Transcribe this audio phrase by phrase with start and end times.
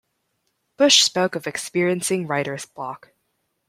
[0.77, 3.13] Bush spoke of experiencing writer's block.